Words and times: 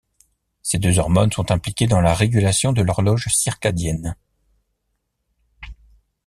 Ces 0.63 0.79
deux 0.79 0.97
hormones 0.97 1.31
sont 1.31 1.51
impliquées 1.51 1.85
dans 1.85 2.01
la 2.01 2.15
régulation 2.15 2.73
de 2.73 2.81
l’horloge 2.81 3.27
circadienne. 3.27 4.15